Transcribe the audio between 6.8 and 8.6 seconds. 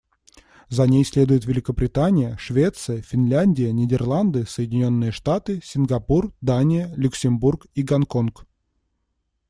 Люксембург и Гонконг.